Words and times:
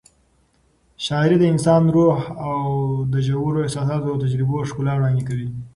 شاعري 1.05 1.37
د 1.39 1.43
انساني 1.53 1.89
روح 1.97 2.17
د 3.13 3.15
ژورو 3.27 3.63
احساساتو 3.65 4.11
او 4.11 4.21
تجربو 4.23 4.67
ښکلا 4.69 4.93
وړاندې 4.95 5.23
کوي. 5.29 5.47